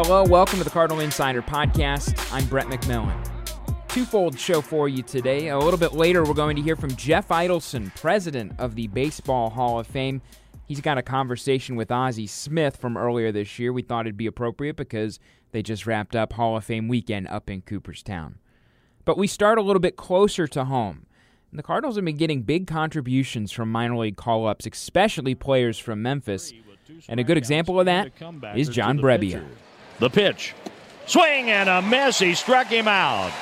Hello, 0.00 0.22
welcome 0.22 0.58
to 0.58 0.64
the 0.64 0.70
Cardinal 0.70 1.00
Insider 1.00 1.42
Podcast. 1.42 2.32
I'm 2.32 2.46
Brett 2.46 2.68
McMillan. 2.68 3.28
Twofold 3.88 4.38
show 4.38 4.60
for 4.60 4.88
you 4.88 5.02
today. 5.02 5.48
A 5.48 5.58
little 5.58 5.76
bit 5.76 5.92
later, 5.92 6.22
we're 6.22 6.34
going 6.34 6.54
to 6.54 6.62
hear 6.62 6.76
from 6.76 6.94
Jeff 6.94 7.26
Idelson, 7.30 7.92
president 7.96 8.52
of 8.60 8.76
the 8.76 8.86
Baseball 8.86 9.50
Hall 9.50 9.80
of 9.80 9.88
Fame. 9.88 10.22
He's 10.66 10.80
got 10.80 10.98
a 10.98 11.02
conversation 11.02 11.74
with 11.74 11.90
Ozzie 11.90 12.28
Smith 12.28 12.76
from 12.76 12.96
earlier 12.96 13.32
this 13.32 13.58
year. 13.58 13.72
We 13.72 13.82
thought 13.82 14.06
it'd 14.06 14.16
be 14.16 14.28
appropriate 14.28 14.76
because 14.76 15.18
they 15.50 15.64
just 15.64 15.84
wrapped 15.84 16.14
up 16.14 16.34
Hall 16.34 16.56
of 16.56 16.64
Fame 16.64 16.86
weekend 16.86 17.26
up 17.26 17.50
in 17.50 17.62
Cooperstown. 17.62 18.38
But 19.04 19.18
we 19.18 19.26
start 19.26 19.58
a 19.58 19.62
little 19.62 19.80
bit 19.80 19.96
closer 19.96 20.46
to 20.46 20.66
home. 20.66 21.06
The 21.52 21.64
Cardinals 21.64 21.96
have 21.96 22.04
been 22.04 22.16
getting 22.16 22.42
big 22.42 22.68
contributions 22.68 23.50
from 23.50 23.72
minor 23.72 23.96
league 23.96 24.16
call 24.16 24.46
ups, 24.46 24.64
especially 24.64 25.34
players 25.34 25.76
from 25.76 26.02
Memphis. 26.02 26.52
And 27.08 27.18
a 27.18 27.24
good 27.24 27.36
example 27.36 27.80
of 27.80 27.86
that 27.86 28.12
is 28.54 28.68
John 28.68 29.00
Brebbia. 29.00 29.44
The 29.98 30.10
pitch. 30.10 30.54
Swing 31.06 31.50
and 31.50 31.68
a 31.68 31.82
miss. 31.82 32.18
He 32.18 32.34
struck 32.34 32.68
him 32.68 32.86
out. 32.86 33.32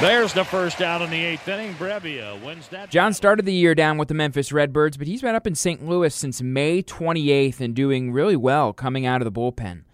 There's 0.00 0.34
the 0.34 0.44
first 0.44 0.82
out 0.82 1.00
in 1.00 1.08
the 1.08 1.24
eighth 1.24 1.48
inning. 1.48 1.74
Brebbia 1.74 2.42
wins 2.44 2.68
that. 2.68 2.90
John 2.90 3.14
started 3.14 3.46
the 3.46 3.54
year 3.54 3.74
down 3.74 3.96
with 3.96 4.08
the 4.08 4.14
Memphis 4.14 4.52
Redbirds, 4.52 4.98
but 4.98 5.06
he's 5.06 5.22
been 5.22 5.34
up 5.34 5.46
in 5.46 5.54
St. 5.54 5.86
Louis 5.86 6.14
since 6.14 6.42
May 6.42 6.82
28th 6.82 7.60
and 7.60 7.74
doing 7.74 8.12
really 8.12 8.36
well 8.36 8.74
coming 8.74 9.06
out 9.06 9.22
of 9.22 9.24
the 9.24 9.32
bullpen. 9.32 9.84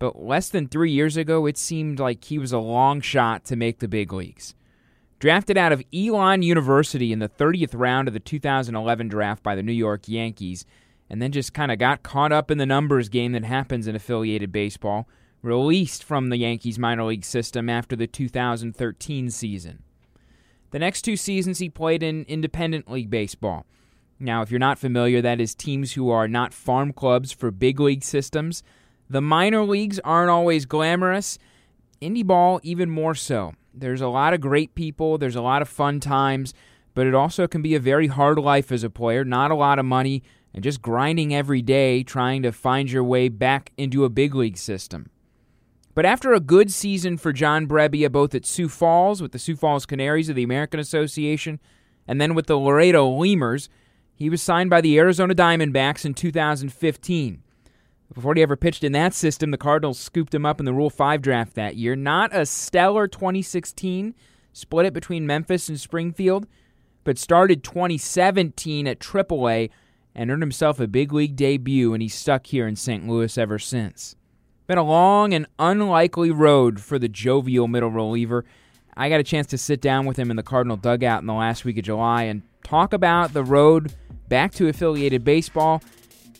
But 0.00 0.20
less 0.20 0.48
than 0.48 0.66
three 0.66 0.90
years 0.90 1.16
ago, 1.16 1.46
it 1.46 1.56
seemed 1.56 2.00
like 2.00 2.24
he 2.24 2.38
was 2.38 2.52
a 2.52 2.58
long 2.58 3.00
shot 3.00 3.44
to 3.44 3.56
make 3.56 3.78
the 3.78 3.86
big 3.86 4.12
leagues. 4.12 4.56
Drafted 5.20 5.56
out 5.56 5.72
of 5.72 5.84
Elon 5.94 6.42
University 6.42 7.12
in 7.12 7.20
the 7.20 7.28
30th 7.28 7.74
round 7.74 8.08
of 8.08 8.14
the 8.14 8.20
2011 8.20 9.08
draft 9.08 9.42
by 9.42 9.54
the 9.54 9.62
New 9.62 9.72
York 9.72 10.08
Yankees, 10.08 10.66
and 11.14 11.22
then 11.22 11.30
just 11.30 11.54
kind 11.54 11.70
of 11.70 11.78
got 11.78 12.02
caught 12.02 12.32
up 12.32 12.50
in 12.50 12.58
the 12.58 12.66
numbers 12.66 13.08
game 13.08 13.30
that 13.30 13.44
happens 13.44 13.86
in 13.86 13.94
affiliated 13.94 14.50
baseball, 14.50 15.08
released 15.42 16.02
from 16.02 16.28
the 16.28 16.38
Yankees 16.38 16.76
minor 16.76 17.04
league 17.04 17.24
system 17.24 17.70
after 17.70 17.94
the 17.94 18.08
2013 18.08 19.30
season. 19.30 19.84
The 20.72 20.80
next 20.80 21.02
two 21.02 21.16
seasons 21.16 21.60
he 21.60 21.68
played 21.68 22.02
in 22.02 22.24
independent 22.24 22.90
league 22.90 23.10
baseball. 23.10 23.64
Now, 24.18 24.42
if 24.42 24.50
you're 24.50 24.58
not 24.58 24.76
familiar, 24.76 25.22
that 25.22 25.40
is 25.40 25.54
teams 25.54 25.92
who 25.92 26.10
are 26.10 26.26
not 26.26 26.52
farm 26.52 26.92
clubs 26.92 27.30
for 27.30 27.52
big 27.52 27.78
league 27.78 28.02
systems. 28.02 28.64
The 29.08 29.20
minor 29.20 29.62
leagues 29.62 30.00
aren't 30.00 30.30
always 30.30 30.66
glamorous, 30.66 31.38
indie 32.02 32.26
ball, 32.26 32.58
even 32.64 32.90
more 32.90 33.14
so. 33.14 33.52
There's 33.72 34.00
a 34.00 34.08
lot 34.08 34.34
of 34.34 34.40
great 34.40 34.74
people, 34.74 35.16
there's 35.18 35.36
a 35.36 35.42
lot 35.42 35.62
of 35.62 35.68
fun 35.68 36.00
times, 36.00 36.54
but 36.92 37.06
it 37.06 37.14
also 37.14 37.46
can 37.46 37.62
be 37.62 37.76
a 37.76 37.80
very 37.80 38.08
hard 38.08 38.40
life 38.40 38.72
as 38.72 38.82
a 38.82 38.90
player, 38.90 39.24
not 39.24 39.52
a 39.52 39.54
lot 39.54 39.78
of 39.78 39.84
money, 39.84 40.24
and 40.54 40.62
just 40.62 40.80
grinding 40.80 41.34
every 41.34 41.60
day 41.60 42.02
trying 42.02 42.42
to 42.42 42.52
find 42.52 42.90
your 42.90 43.04
way 43.04 43.28
back 43.28 43.72
into 43.76 44.04
a 44.04 44.08
big 44.08 44.34
league 44.34 44.56
system. 44.56 45.10
But 45.94 46.06
after 46.06 46.32
a 46.32 46.40
good 46.40 46.72
season 46.72 47.18
for 47.18 47.32
John 47.32 47.66
Brebbia, 47.66 48.10
both 48.10 48.34
at 48.34 48.46
Sioux 48.46 48.68
Falls 48.68 49.20
with 49.20 49.32
the 49.32 49.38
Sioux 49.38 49.56
Falls 49.56 49.86
Canaries 49.86 50.28
of 50.28 50.36
the 50.36 50.42
American 50.42 50.80
Association 50.80 51.60
and 52.06 52.20
then 52.20 52.34
with 52.34 52.46
the 52.46 52.56
Laredo 52.56 53.08
Lemurs, 53.08 53.68
he 54.14 54.30
was 54.30 54.42
signed 54.42 54.70
by 54.70 54.80
the 54.80 54.98
Arizona 54.98 55.34
Diamondbacks 55.34 56.04
in 56.04 56.14
2015. 56.14 57.42
Before 58.12 58.34
he 58.34 58.42
ever 58.42 58.56
pitched 58.56 58.84
in 58.84 58.92
that 58.92 59.14
system, 59.14 59.50
the 59.50 59.58
Cardinals 59.58 59.98
scooped 59.98 60.34
him 60.34 60.46
up 60.46 60.60
in 60.60 60.66
the 60.66 60.74
Rule 60.74 60.90
5 60.90 61.22
draft 61.22 61.54
that 61.54 61.76
year. 61.76 61.96
Not 61.96 62.34
a 62.34 62.46
stellar 62.46 63.08
2016, 63.08 64.14
split 64.52 64.86
it 64.86 64.92
between 64.92 65.26
Memphis 65.26 65.68
and 65.68 65.80
Springfield, 65.80 66.46
but 67.02 67.18
started 67.18 67.64
2017 67.64 68.86
at 68.86 69.00
AAA 69.00 69.70
and 70.14 70.30
earned 70.30 70.42
himself 70.42 70.80
a 70.80 70.86
big 70.86 71.12
league 71.12 71.36
debut, 71.36 71.92
and 71.92 72.02
he's 72.02 72.14
stuck 72.14 72.46
here 72.46 72.66
in 72.66 72.76
St. 72.76 73.06
Louis 73.06 73.36
ever 73.36 73.58
since. 73.58 74.16
Been 74.66 74.78
a 74.78 74.82
long 74.82 75.34
and 75.34 75.46
unlikely 75.58 76.30
road 76.30 76.80
for 76.80 76.98
the 76.98 77.08
jovial 77.08 77.68
middle 77.68 77.90
reliever. 77.90 78.44
I 78.96 79.08
got 79.08 79.20
a 79.20 79.24
chance 79.24 79.48
to 79.48 79.58
sit 79.58 79.80
down 79.80 80.06
with 80.06 80.16
him 80.16 80.30
in 80.30 80.36
the 80.36 80.42
Cardinal 80.42 80.76
dugout 80.76 81.20
in 81.20 81.26
the 81.26 81.34
last 81.34 81.64
week 81.64 81.78
of 81.78 81.84
July 81.84 82.24
and 82.24 82.42
talk 82.62 82.92
about 82.92 83.32
the 83.32 83.42
road 83.42 83.92
back 84.28 84.52
to 84.54 84.68
affiliated 84.68 85.24
baseball 85.24 85.82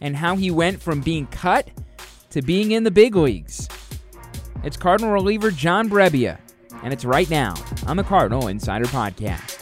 and 0.01 0.17
how 0.17 0.37
he 0.37 0.51
went 0.51 0.81
from 0.81 1.01
being 1.01 1.27
cut 1.27 1.69
to 2.31 2.43
being 2.43 2.73
in 2.73 2.85
the 2.85 2.91
big 2.91 3.15
leagues. 3.17 3.69
It's 4.63 4.77
Cardinal 4.77 5.13
reliever 5.13 5.51
John 5.51 5.91
Brebbia, 5.91 6.39
and 6.83 6.93
it's 6.93 7.05
right 7.05 7.29
now 7.29 7.55
on 7.87 7.97
the 7.97 8.05
Cardinal 8.05 8.49
Insider 8.49 8.87
Podcast. 8.87 9.54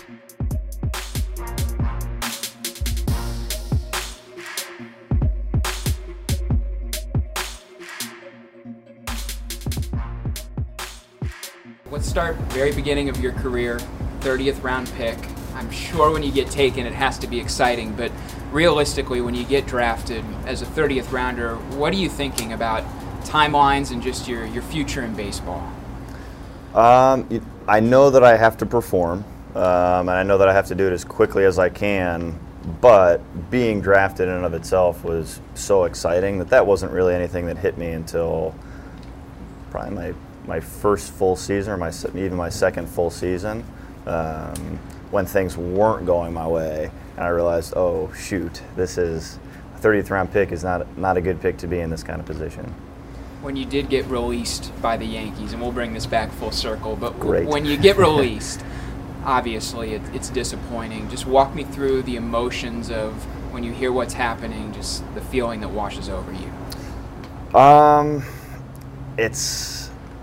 Let's 12.02 12.10
start 12.10 12.34
very 12.50 12.72
beginning 12.72 13.08
of 13.08 13.20
your 13.20 13.30
career, 13.30 13.78
30th 14.22 14.64
round 14.64 14.90
pick. 14.94 15.16
I'm 15.54 15.70
sure 15.70 16.10
when 16.10 16.24
you 16.24 16.32
get 16.32 16.50
taken, 16.50 16.84
it 16.84 16.92
has 16.92 17.16
to 17.20 17.28
be 17.28 17.38
exciting, 17.38 17.94
but 17.94 18.10
realistically, 18.50 19.20
when 19.20 19.36
you 19.36 19.44
get 19.44 19.68
drafted 19.68 20.24
as 20.44 20.62
a 20.62 20.66
30th 20.66 21.12
rounder, 21.12 21.54
what 21.54 21.92
are 21.92 21.96
you 21.96 22.08
thinking 22.08 22.54
about 22.54 22.82
timelines 23.22 23.92
and 23.92 24.02
just 24.02 24.26
your, 24.26 24.44
your 24.46 24.64
future 24.64 25.04
in 25.04 25.14
baseball? 25.14 25.72
Um, 26.74 27.40
I 27.68 27.78
know 27.78 28.10
that 28.10 28.24
I 28.24 28.36
have 28.36 28.56
to 28.56 28.66
perform, 28.66 29.24
um, 29.54 30.08
and 30.08 30.10
I 30.10 30.24
know 30.24 30.38
that 30.38 30.48
I 30.48 30.52
have 30.52 30.66
to 30.66 30.74
do 30.74 30.88
it 30.88 30.92
as 30.92 31.04
quickly 31.04 31.44
as 31.44 31.60
I 31.60 31.68
can. 31.68 32.36
But 32.80 33.20
being 33.48 33.80
drafted 33.80 34.26
in 34.26 34.34
and 34.34 34.44
of 34.44 34.54
itself 34.54 35.04
was 35.04 35.40
so 35.54 35.84
exciting 35.84 36.40
that 36.40 36.48
that 36.48 36.66
wasn't 36.66 36.90
really 36.90 37.14
anything 37.14 37.46
that 37.46 37.58
hit 37.58 37.78
me 37.78 37.92
until 37.92 38.56
probably 39.70 39.94
my 39.94 40.14
my 40.46 40.60
first 40.60 41.12
full 41.12 41.36
season, 41.36 41.72
or 41.72 41.76
my 41.76 41.92
even 42.14 42.34
my 42.34 42.48
second 42.48 42.88
full 42.88 43.10
season, 43.10 43.64
um, 44.06 44.78
when 45.10 45.26
things 45.26 45.56
weren't 45.56 46.06
going 46.06 46.32
my 46.32 46.46
way, 46.46 46.90
and 47.16 47.24
I 47.24 47.28
realized, 47.28 47.74
oh 47.76 48.12
shoot, 48.12 48.62
this 48.76 48.98
is 48.98 49.38
a 49.76 49.80
30th 49.80 50.10
round 50.10 50.32
pick 50.32 50.52
is 50.52 50.64
not 50.64 50.86
not 50.98 51.16
a 51.16 51.20
good 51.20 51.40
pick 51.40 51.58
to 51.58 51.66
be 51.66 51.80
in 51.80 51.90
this 51.90 52.02
kind 52.02 52.20
of 52.20 52.26
position. 52.26 52.74
When 53.42 53.56
you 53.56 53.64
did 53.64 53.88
get 53.88 54.06
released 54.06 54.72
by 54.80 54.96
the 54.96 55.04
Yankees, 55.04 55.52
and 55.52 55.60
we'll 55.60 55.72
bring 55.72 55.94
this 55.94 56.06
back 56.06 56.30
full 56.32 56.52
circle, 56.52 56.94
but 56.96 57.16
when 57.18 57.64
you 57.64 57.76
get 57.76 57.96
released, 58.08 58.64
obviously 59.24 59.94
it, 59.94 60.02
it's 60.12 60.30
disappointing. 60.30 61.08
Just 61.10 61.26
walk 61.26 61.54
me 61.54 61.64
through 61.64 62.02
the 62.02 62.16
emotions 62.16 62.90
of 62.90 63.12
when 63.52 63.64
you 63.64 63.72
hear 63.72 63.92
what's 63.92 64.14
happening, 64.14 64.72
just 64.72 65.02
the 65.14 65.20
feeling 65.20 65.60
that 65.60 65.70
washes 65.70 66.08
over 66.08 66.32
you. 66.32 67.58
Um, 67.58 68.22
it's 69.18 69.81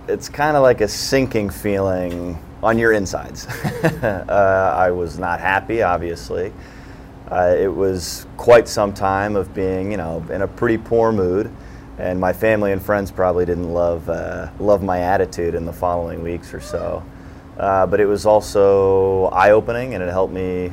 it's 0.10 0.28
kind 0.28 0.58
of 0.58 0.64
like 0.64 0.82
a 0.82 0.88
sinking 0.88 1.50
feeling 1.50 2.38
on 2.64 2.78
your 2.78 2.92
insides. 2.94 3.46
uh, 4.04 4.74
I 4.76 4.92
was 4.92 5.20
not 5.20 5.40
happy, 5.40 5.84
obviously. 5.84 6.52
Uh, 7.32 7.56
it 7.58 7.68
was 7.68 8.26
quite 8.36 8.68
some 8.68 8.92
time 8.92 9.36
of 9.36 9.54
being, 9.54 9.92
you 9.92 9.98
know, 9.98 10.26
in 10.32 10.42
a 10.42 10.48
pretty 10.48 10.78
poor 10.78 11.12
mood, 11.12 11.52
and 12.00 12.20
my 12.20 12.34
family 12.34 12.72
and 12.72 12.82
friends 12.82 13.12
probably 13.12 13.46
didn't 13.46 13.72
love 13.72 14.10
uh, 14.10 14.50
love 14.60 14.82
my 14.82 15.00
attitude 15.00 15.54
in 15.54 15.66
the 15.66 15.74
following 15.74 16.24
weeks 16.24 16.54
or 16.54 16.60
so. 16.60 17.04
Uh, 17.58 17.86
but 17.86 18.00
it 18.00 18.06
was 18.06 18.26
also 18.26 19.26
eye 19.26 19.52
opening, 19.52 19.94
and 19.94 20.04
it 20.04 20.10
helped 20.10 20.34
me 20.34 20.72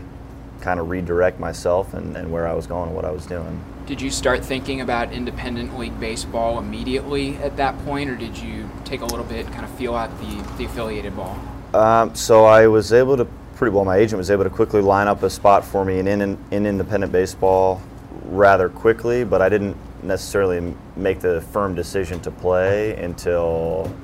kind 0.62 0.80
of 0.80 0.88
redirect 0.88 1.38
myself 1.38 1.92
and, 1.92 2.16
and 2.16 2.32
where 2.32 2.46
I 2.46 2.54
was 2.54 2.66
going 2.66 2.86
and 2.88 2.96
what 2.96 3.04
I 3.04 3.10
was 3.10 3.26
doing. 3.26 3.62
Did 3.86 4.00
you 4.00 4.10
start 4.10 4.44
thinking 4.44 4.80
about 4.80 5.12
independent 5.12 5.78
league 5.78 5.98
baseball 6.00 6.58
immediately 6.58 7.36
at 7.36 7.56
that 7.58 7.78
point, 7.84 8.10
or 8.10 8.16
did 8.16 8.36
you 8.36 8.68
take 8.84 9.00
a 9.00 9.04
little 9.04 9.24
bit, 9.24 9.46
kind 9.52 9.64
of 9.64 9.70
feel 9.76 9.94
out 9.94 10.10
the, 10.18 10.42
the 10.58 10.64
affiliated 10.64 11.14
ball? 11.14 11.38
Um, 11.72 12.12
so 12.12 12.46
I 12.46 12.66
was 12.66 12.92
able 12.92 13.16
to 13.16 13.26
pretty 13.54 13.72
well. 13.72 13.84
My 13.84 13.96
agent 13.96 14.18
was 14.18 14.28
able 14.28 14.42
to 14.42 14.50
quickly 14.50 14.80
line 14.80 15.06
up 15.06 15.22
a 15.22 15.30
spot 15.30 15.64
for 15.64 15.84
me 15.84 16.00
in, 16.00 16.08
in 16.08 16.36
in 16.50 16.66
independent 16.66 17.12
baseball 17.12 17.80
rather 18.24 18.68
quickly, 18.68 19.22
but 19.22 19.40
I 19.40 19.48
didn't 19.48 19.76
necessarily 20.02 20.74
make 20.96 21.20
the 21.20 21.40
firm 21.52 21.76
decision 21.76 22.18
to 22.22 22.30
play 22.32 22.96
until 22.96 23.94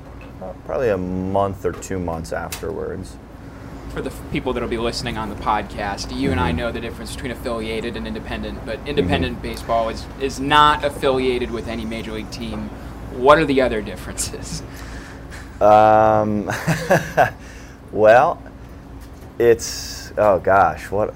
uh, 0.41 0.53
probably 0.65 0.89
a 0.89 0.97
month 0.97 1.65
or 1.65 1.73
two 1.73 1.99
months 1.99 2.31
afterwards 2.31 3.17
for 3.93 4.01
the 4.01 4.09
people 4.31 4.53
that 4.53 4.61
will 4.61 4.69
be 4.69 4.77
listening 4.77 5.17
on 5.17 5.29
the 5.29 5.35
podcast, 5.35 6.15
you 6.17 6.31
and 6.31 6.39
I 6.39 6.51
know 6.51 6.71
the 6.71 6.81
difference 6.81 7.13
between 7.13 7.31
affiliated 7.31 7.95
and 7.95 8.07
independent, 8.07 8.65
but 8.65 8.79
independent 8.87 9.41
baseball 9.41 9.89
is, 9.89 10.05
is 10.19 10.39
not 10.39 10.83
affiliated 10.83 11.51
with 11.51 11.67
any 11.67 11.85
major 11.85 12.11
league 12.11 12.31
team 12.31 12.69
What 13.13 13.37
are 13.37 13.45
the 13.45 13.61
other 13.61 13.83
differences? 13.83 14.63
Um, 15.61 16.51
well, 17.91 18.41
it's 19.37 20.11
oh 20.17 20.39
gosh, 20.39 20.89
what 20.89 21.13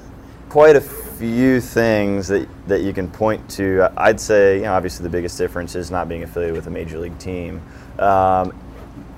quite 0.49 0.75
a 0.75 0.81
few 0.81 1.59
things 1.59 2.27
that 2.27 2.47
that 2.67 2.81
you 2.81 2.93
can 2.93 3.09
point 3.09 3.49
to. 3.51 3.91
I'd 3.97 4.19
say, 4.19 4.57
you 4.57 4.63
know, 4.63 4.73
obviously 4.73 5.03
the 5.03 5.09
biggest 5.09 5.37
difference 5.37 5.75
is 5.75 5.89
not 5.89 6.07
being 6.07 6.23
affiliated 6.23 6.55
with 6.55 6.67
a 6.67 6.69
major 6.69 6.99
league 6.99 7.17
team, 7.17 7.61
um, 7.97 8.53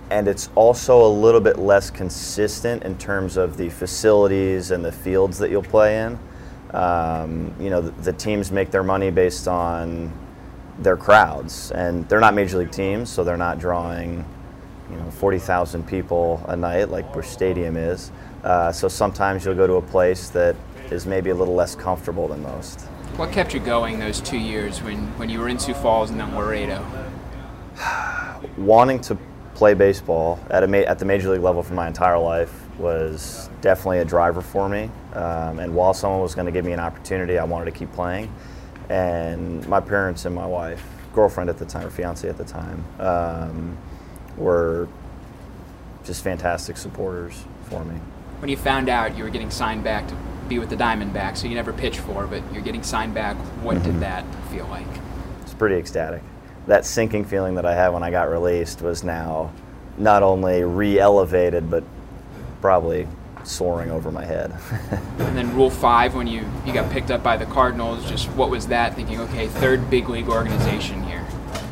and 0.09 0.27
it's 0.27 0.49
also 0.55 1.05
a 1.05 1.11
little 1.11 1.41
bit 1.41 1.59
less 1.59 1.89
consistent 1.89 2.83
in 2.83 2.97
terms 2.97 3.37
of 3.37 3.57
the 3.57 3.69
facilities 3.69 4.71
and 4.71 4.83
the 4.83 4.91
fields 4.91 5.37
that 5.37 5.51
you'll 5.51 5.61
play 5.61 5.99
in. 5.99 6.19
Um, 6.71 7.53
you 7.59 7.69
know, 7.69 7.81
the, 7.81 7.91
the 8.01 8.13
teams 8.13 8.51
make 8.51 8.71
their 8.71 8.83
money 8.83 9.11
based 9.11 9.47
on 9.47 10.11
their 10.79 10.97
crowds, 10.97 11.71
and 11.71 12.07
they're 12.09 12.19
not 12.19 12.33
major 12.33 12.57
league 12.57 12.71
teams, 12.71 13.09
so 13.09 13.23
they're 13.23 13.37
not 13.37 13.59
drawing, 13.59 14.25
you 14.89 14.95
know, 14.97 15.11
40,000 15.11 15.85
people 15.87 16.43
a 16.47 16.55
night 16.55 16.89
like 16.89 17.11
Busch 17.13 17.27
Stadium 17.27 17.75
is. 17.75 18.11
Uh, 18.43 18.71
so 18.71 18.87
sometimes 18.87 19.45
you'll 19.45 19.55
go 19.55 19.67
to 19.67 19.75
a 19.75 19.81
place 19.81 20.29
that 20.29 20.55
is 20.89 21.05
maybe 21.05 21.29
a 21.29 21.35
little 21.35 21.55
less 21.55 21.75
comfortable 21.75 22.27
than 22.27 22.41
most. 22.41 22.81
What 23.15 23.31
kept 23.31 23.53
you 23.53 23.59
going 23.59 23.99
those 23.99 24.21
two 24.21 24.37
years 24.37 24.81
when, 24.81 24.97
when 25.17 25.29
you 25.29 25.39
were 25.39 25.49
in 25.49 25.59
Sioux 25.59 25.73
Falls 25.73 26.09
and 26.09 26.19
then 26.19 26.33
Laredo? 26.35 26.83
Wanting 28.57 29.01
to 29.01 29.17
play 29.59 29.73
baseball 29.73 30.39
at, 30.49 30.63
a 30.63 30.67
ma- 30.67 30.77
at 30.77 30.99
the 30.99 31.03
major 31.05 31.29
league 31.29 31.41
level 31.41 31.61
for 31.61 31.73
my 31.73 31.85
entire 31.85 32.17
life 32.17 32.49
was 32.79 33.49
definitely 33.59 33.99
a 33.99 34.05
driver 34.05 34.39
for 34.41 34.69
me. 34.69 34.89
Um, 35.11 35.59
and 35.59 35.75
while 35.75 35.93
someone 35.93 36.21
was 36.21 36.33
going 36.33 36.45
to 36.45 36.51
give 36.53 36.63
me 36.63 36.71
an 36.71 36.79
opportunity, 36.79 37.37
I 37.37 37.43
wanted 37.43 37.65
to 37.65 37.71
keep 37.77 37.91
playing. 37.91 38.33
And 38.87 39.67
my 39.67 39.81
parents 39.81 40.23
and 40.23 40.33
my 40.33 40.45
wife, 40.45 40.81
girlfriend 41.13 41.49
at 41.49 41.57
the 41.57 41.65
time, 41.65 41.85
or 41.85 41.89
fiance 41.89 42.27
at 42.27 42.37
the 42.37 42.45
time, 42.45 42.85
um, 42.99 43.77
were 44.37 44.87
just 46.05 46.23
fantastic 46.23 46.77
supporters 46.77 47.43
for 47.63 47.83
me. 47.83 47.99
When 48.39 48.49
you 48.49 48.55
found 48.55 48.87
out 48.87 49.17
you 49.17 49.25
were 49.25 49.29
getting 49.29 49.51
signed 49.51 49.83
back 49.83 50.07
to 50.07 50.15
be 50.47 50.57
with 50.57 50.69
the 50.69 50.77
Diamondbacks, 50.77 51.39
so 51.39 51.47
you 51.47 51.55
never 51.55 51.73
pitched 51.73 51.99
for, 51.99 52.25
but 52.27 52.41
you're 52.53 52.63
getting 52.63 52.81
signed 52.83 53.13
back, 53.13 53.35
what 53.61 53.75
Mm-hmm. 53.75 53.91
did 53.91 53.99
that 53.99 54.23
feel 54.51 54.67
like? 54.67 54.87
It's 55.41 55.53
pretty 55.53 55.75
ecstatic. 55.75 56.21
That 56.67 56.85
sinking 56.85 57.25
feeling 57.25 57.55
that 57.55 57.65
I 57.65 57.73
had 57.73 57.89
when 57.89 58.03
I 58.03 58.11
got 58.11 58.29
released 58.29 58.81
was 58.81 59.03
now 59.03 59.51
not 59.97 60.23
only 60.23 60.63
re-elevated, 60.63 61.69
but 61.69 61.83
probably 62.61 63.07
soaring 63.43 63.91
over 63.91 64.11
my 64.11 64.25
head. 64.25 64.55
And 65.19 65.37
then 65.37 65.53
Rule 65.55 65.69
5, 65.69 66.15
when 66.15 66.27
you, 66.27 66.49
you 66.65 66.73
got 66.73 66.89
picked 66.91 67.11
up 67.11 67.21
by 67.21 67.37
the 67.37 67.45
Cardinals, 67.45 68.09
just 68.09 68.29
what 68.29 68.49
was 68.49 68.67
that? 68.67 68.95
Thinking, 68.95 69.19
okay, 69.19 69.47
third 69.47 69.89
big 69.89 70.09
league 70.09 70.27
organization 70.27 71.03
here. 71.03 71.23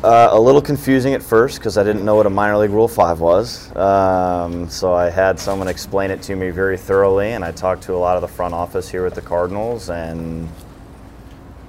Uh, 0.04 0.28
a 0.30 0.38
little 0.38 0.62
confusing 0.62 1.14
at 1.14 1.22
first 1.22 1.58
because 1.58 1.76
I 1.76 1.82
didn't 1.82 2.04
know 2.04 2.14
what 2.14 2.26
a 2.26 2.30
minor 2.30 2.56
league 2.58 2.70
Rule 2.70 2.86
5 2.86 3.20
was. 3.20 3.74
Um, 3.74 4.68
so 4.68 4.94
I 4.94 5.10
had 5.10 5.40
someone 5.40 5.66
explain 5.66 6.12
it 6.12 6.22
to 6.22 6.36
me 6.36 6.50
very 6.50 6.76
thoroughly, 6.76 7.32
and 7.32 7.44
I 7.44 7.50
talked 7.50 7.82
to 7.84 7.94
a 7.94 7.96
lot 7.96 8.16
of 8.16 8.20
the 8.20 8.28
front 8.28 8.54
office 8.54 8.88
here 8.88 9.02
with 9.02 9.14
the 9.14 9.22
Cardinals, 9.22 9.90
and 9.90 10.48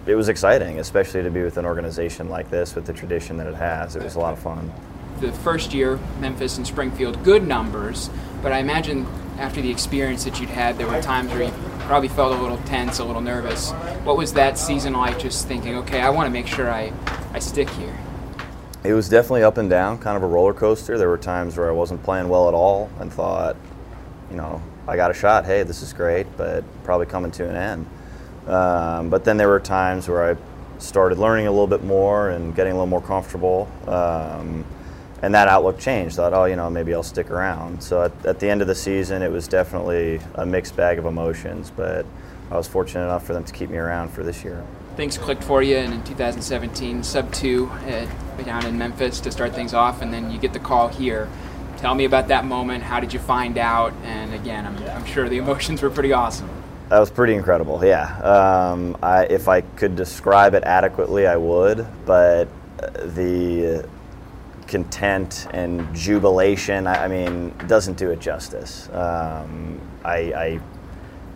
it 0.09 0.15
was 0.15 0.27
exciting, 0.27 0.79
especially 0.79 1.21
to 1.21 1.29
be 1.29 1.43
with 1.43 1.57
an 1.57 1.65
organization 1.65 2.29
like 2.29 2.49
this 2.49 2.73
with 2.73 2.85
the 2.85 2.93
tradition 2.93 3.37
that 3.37 3.45
it 3.45 3.53
has. 3.53 3.95
It 3.95 4.03
was 4.03 4.15
a 4.15 4.19
lot 4.19 4.33
of 4.33 4.39
fun. 4.39 4.71
The 5.19 5.31
first 5.31 5.71
year, 5.71 5.99
Memphis 6.19 6.57
and 6.57 6.65
Springfield, 6.65 7.23
good 7.23 7.47
numbers, 7.47 8.09
but 8.41 8.51
I 8.51 8.57
imagine 8.57 9.05
after 9.37 9.61
the 9.61 9.69
experience 9.69 10.23
that 10.23 10.39
you'd 10.39 10.49
had, 10.49 10.79
there 10.79 10.87
were 10.87 10.99
times 10.99 11.31
where 11.31 11.43
you 11.43 11.51
probably 11.81 12.07
felt 12.07 12.35
a 12.35 12.41
little 12.41 12.57
tense, 12.65 12.97
a 12.97 13.05
little 13.05 13.21
nervous. 13.21 13.71
What 14.03 14.17
was 14.17 14.33
that 14.33 14.57
season 14.57 14.93
like 14.93 15.19
just 15.19 15.47
thinking, 15.47 15.75
okay, 15.75 16.01
I 16.01 16.09
want 16.09 16.25
to 16.25 16.31
make 16.31 16.47
sure 16.47 16.71
I, 16.71 16.91
I 17.31 17.37
stick 17.37 17.69
here? 17.69 17.95
It 18.83 18.93
was 18.93 19.09
definitely 19.09 19.43
up 19.43 19.57
and 19.57 19.69
down, 19.69 19.99
kind 19.99 20.17
of 20.17 20.23
a 20.23 20.27
roller 20.27 20.55
coaster. 20.55 20.97
There 20.97 21.09
were 21.09 21.19
times 21.19 21.55
where 21.55 21.69
I 21.69 21.73
wasn't 21.73 22.01
playing 22.01 22.29
well 22.29 22.47
at 22.47 22.55
all 22.55 22.89
and 22.99 23.13
thought, 23.13 23.57
you 24.31 24.37
know, 24.37 24.59
I 24.87 24.95
got 24.95 25.11
a 25.11 25.13
shot. 25.13 25.45
Hey, 25.45 25.61
this 25.61 25.83
is 25.83 25.93
great, 25.93 26.25
but 26.35 26.63
probably 26.83 27.05
coming 27.05 27.29
to 27.31 27.47
an 27.47 27.55
end. 27.55 27.85
Um, 28.49 29.09
but 29.09 29.23
then 29.23 29.37
there 29.37 29.47
were 29.47 29.59
times 29.59 30.09
where 30.09 30.31
I 30.31 30.37
started 30.79 31.17
learning 31.17 31.47
a 31.47 31.51
little 31.51 31.67
bit 31.67 31.83
more 31.83 32.29
and 32.29 32.55
getting 32.55 32.71
a 32.71 32.75
little 32.75 32.87
more 32.87 33.01
comfortable. 33.01 33.69
Um, 33.87 34.65
and 35.21 35.33
that 35.33 35.47
outlook 35.47 35.79
changed. 35.79 36.15
Thought, 36.15 36.33
oh, 36.33 36.45
you 36.45 36.55
know, 36.55 36.69
maybe 36.69 36.93
I'll 36.93 37.03
stick 37.03 37.29
around. 37.29 37.83
So 37.83 38.03
at, 38.03 38.25
at 38.25 38.39
the 38.39 38.49
end 38.49 38.61
of 38.61 38.67
the 38.67 38.75
season, 38.75 39.21
it 39.21 39.31
was 39.31 39.47
definitely 39.47 40.19
a 40.35 40.45
mixed 40.45 40.75
bag 40.75 40.97
of 40.97 41.05
emotions, 41.05 41.71
but 41.75 42.05
I 42.51 42.57
was 42.57 42.67
fortunate 42.67 43.03
enough 43.03 43.25
for 43.25 43.33
them 43.33 43.43
to 43.43 43.53
keep 43.53 43.69
me 43.69 43.77
around 43.77 44.09
for 44.09 44.23
this 44.23 44.43
year. 44.43 44.65
Things 44.95 45.17
clicked 45.17 45.43
for 45.43 45.61
you, 45.61 45.77
and 45.77 45.93
in 45.93 46.03
2017, 46.03 47.03
sub 47.03 47.31
two 47.31 47.67
uh, 47.67 48.05
down 48.43 48.65
in 48.65 48.77
Memphis 48.77 49.19
to 49.21 49.31
start 49.31 49.53
things 49.53 49.73
off, 49.73 50.01
and 50.01 50.11
then 50.11 50.31
you 50.31 50.39
get 50.39 50.53
the 50.53 50.59
call 50.59 50.87
here. 50.87 51.29
Tell 51.77 51.95
me 51.95 52.05
about 52.05 52.27
that 52.27 52.43
moment. 52.43 52.83
How 52.83 52.99
did 52.99 53.13
you 53.13 53.19
find 53.19 53.57
out? 53.57 53.93
And 54.03 54.33
again, 54.33 54.65
I'm, 54.65 54.77
I'm 54.89 55.05
sure 55.05 55.29
the 55.29 55.37
emotions 55.37 55.81
were 55.81 55.89
pretty 55.89 56.11
awesome. 56.11 56.49
That 56.89 56.97
was 56.97 57.11
pretty 57.11 57.35
incredible. 57.35 57.85
Yeah, 57.85 58.17
um, 58.21 58.97
I, 59.03 59.25
if 59.25 59.47
I 59.47 59.61
could 59.61 59.95
describe 59.95 60.55
it 60.55 60.63
adequately, 60.63 61.27
I 61.27 61.37
would. 61.37 61.85
But 62.03 62.47
uh, 62.81 62.89
the 63.05 63.87
content 64.67 65.47
and 65.51 65.93
jubilation, 65.95 66.87
I, 66.87 67.05
I 67.05 67.07
mean, 67.07 67.53
doesn't 67.67 67.95
do 67.95 68.09
it 68.09 68.19
justice. 68.19 68.89
Um, 68.89 69.79
I, 70.03 70.17
I 70.33 70.59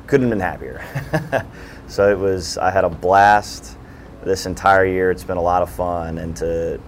couldn't 0.07 0.27
have 0.27 0.31
been 0.31 0.39
happier. 0.39 1.45
so 1.87 2.09
it 2.09 2.17
was. 2.17 2.57
I 2.57 2.71
had 2.71 2.83
a 2.83 2.89
blast 2.89 3.77
this 4.23 4.47
entire 4.47 4.87
year. 4.87 5.11
It's 5.11 5.23
been 5.23 5.37
a 5.37 5.41
lot 5.41 5.61
of 5.61 5.69
fun, 5.69 6.17
and 6.17 6.35
to 6.37 6.79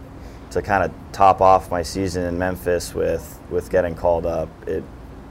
to 0.49 0.61
kind 0.63 0.83
of 0.83 0.91
top 1.11 1.39
off 1.39 1.69
my 1.69 1.83
season 1.83 2.23
in 2.23 2.39
Memphis 2.39 2.95
with 2.95 3.39
with 3.51 3.69
getting 3.69 3.93
called 3.93 4.25
up, 4.25 4.49
it 4.67 4.83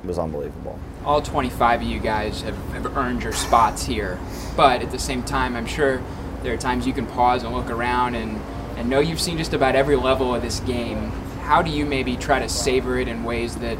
was 0.05 0.21
unbelievable. 0.21 0.79
All 1.05 1.21
25 1.21 1.83
of 1.83 1.87
you 1.87 2.01
guys 2.01 2.43
have, 2.43 2.57
have 2.73 2.97
earned 2.97 3.23
your 3.23 3.33
spots 3.33 3.85
here, 3.85 4.19
but 4.57 4.83
at 4.83 4.91
the 4.91 4.99
same 4.99 5.23
time, 5.23 5.55
I'm 5.55 5.67
sure 5.67 6.03
there 6.43 6.55
are 6.55 6.59
times 6.59 6.87
you 6.87 6.93
can 6.93 7.07
pause 7.07 7.43
and 7.43 7.55
look 7.55 7.71
around 7.71 8.15
and, 8.15 8.41
and 8.77 8.89
know 8.89 9.01
you've 9.01 9.21
seen 9.21 9.37
just 9.39 9.53
about 9.53 9.75
every 9.77 9.97
level 9.97 10.35
of 10.35 10.43
this 10.43 10.61
game. 10.61 11.11
How 11.43 11.63
do 11.63 11.71
you 11.71 11.85
maybe 11.85 12.17
try 12.17 12.39
to 12.39 12.49
savor 12.49 12.99
it 12.99 13.09
in 13.09 13.23
ways 13.25 13.57
that 13.57 13.79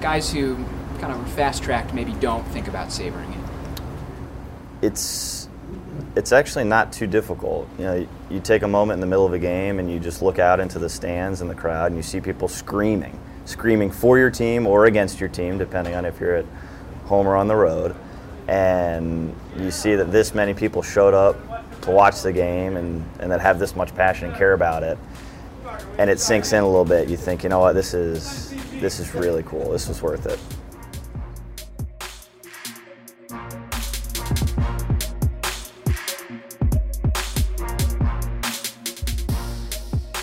guys 0.00 0.30
who 0.30 0.56
kind 0.98 1.12
of 1.12 1.32
fast 1.32 1.62
tracked 1.62 1.94
maybe 1.94 2.12
don't 2.14 2.46
think 2.48 2.68
about 2.68 2.92
savoring 2.92 3.32
it? 3.32 3.46
it's 4.82 5.48
it's 6.14 6.32
actually 6.32 6.64
not 6.64 6.92
too 6.92 7.06
difficult. 7.06 7.68
You 7.78 7.84
know, 7.84 8.08
you 8.30 8.40
take 8.40 8.62
a 8.62 8.68
moment 8.68 8.96
in 8.96 9.00
the 9.00 9.06
middle 9.06 9.26
of 9.26 9.32
a 9.32 9.38
game 9.38 9.78
and 9.78 9.90
you 9.90 9.98
just 9.98 10.22
look 10.22 10.38
out 10.38 10.60
into 10.60 10.78
the 10.78 10.88
stands 10.88 11.40
and 11.40 11.50
the 11.50 11.54
crowd 11.54 11.86
and 11.86 11.96
you 11.96 12.02
see 12.02 12.20
people 12.20 12.48
screaming, 12.48 13.18
screaming 13.44 13.90
for 13.90 14.16
your 14.16 14.30
team 14.30 14.66
or 14.66 14.86
against 14.86 15.20
your 15.20 15.28
team, 15.28 15.58
depending 15.58 15.94
on 15.94 16.04
if 16.04 16.18
you're 16.18 16.36
at 16.36 16.46
home 17.06 17.26
or 17.26 17.36
on 17.36 17.48
the 17.48 17.56
road. 17.56 17.94
And 18.48 19.34
you 19.56 19.70
see 19.70 19.94
that 19.96 20.12
this 20.12 20.34
many 20.34 20.54
people 20.54 20.82
showed 20.82 21.14
up 21.14 21.36
to 21.82 21.90
watch 21.90 22.22
the 22.22 22.32
game 22.32 22.76
and, 22.76 23.04
and 23.18 23.30
that 23.30 23.40
have 23.40 23.58
this 23.58 23.74
much 23.74 23.94
passion 23.94 24.28
and 24.28 24.36
care 24.36 24.52
about 24.52 24.82
it. 24.82 24.98
And 25.98 26.10
it 26.10 26.20
sinks 26.20 26.52
in 26.52 26.62
a 26.62 26.66
little 26.66 26.84
bit. 26.84 27.08
You 27.08 27.16
think, 27.16 27.42
you 27.42 27.48
know 27.48 27.60
what, 27.60 27.72
this 27.72 27.94
is 27.94 28.54
this 28.80 29.00
is 29.00 29.14
really 29.14 29.42
cool. 29.44 29.70
This 29.70 29.88
was 29.88 30.02
worth 30.02 30.26
it. 30.26 30.38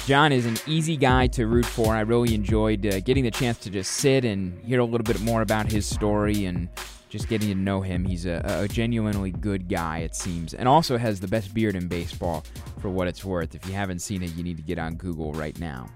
John 0.06 0.34
is 0.34 0.46
an 0.46 0.58
easy 0.68 0.98
guy 0.98 1.28
to 1.28 1.48
root 1.48 1.66
for. 1.66 1.96
I 1.96 2.02
really 2.02 2.36
enjoyed 2.36 2.86
uh, 2.86 3.00
getting 3.00 3.24
the 3.24 3.32
chance 3.32 3.58
to 3.60 3.70
just 3.70 3.90
sit 3.90 4.26
and 4.26 4.60
hear 4.60 4.82
a 4.82 4.84
little 4.84 5.06
bit 5.06 5.22
more 5.22 5.42
about 5.42 5.72
his 5.72 5.86
story 5.86 6.44
and 6.44 6.68
just 7.08 7.30
getting 7.30 7.48
to 7.48 7.56
know 7.56 7.80
him. 7.80 8.04
He's 8.04 8.26
a, 8.26 8.42
a 8.44 8.68
genuinely 8.68 9.32
good 9.32 9.70
guy, 9.70 10.00
it 10.00 10.14
seems, 10.14 10.54
and 10.54 10.68
also 10.68 10.98
has 10.98 11.22
the 11.22 11.28
best 11.30 11.54
beard 11.54 11.78
in 11.78 11.88
baseball 11.88 12.44
for 12.82 12.90
what 12.90 13.08
it's 13.08 13.24
worth. 13.24 13.56
If 13.56 13.66
you 13.66 13.72
haven't 13.72 14.00
seen 14.00 14.24
it, 14.24 14.36
you 14.36 14.44
need 14.44 14.58
to 14.58 14.64
get 14.64 14.78
on 14.78 14.96
Google 14.96 15.32
right 15.32 15.58
now. 15.58 15.90